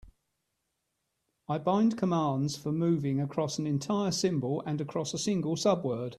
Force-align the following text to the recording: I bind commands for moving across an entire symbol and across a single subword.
I 1.47 1.59
bind 1.59 1.95
commands 1.95 2.57
for 2.57 2.71
moving 2.71 3.21
across 3.21 3.59
an 3.59 3.67
entire 3.67 4.09
symbol 4.09 4.61
and 4.65 4.81
across 4.81 5.13
a 5.13 5.19
single 5.19 5.55
subword. 5.55 6.09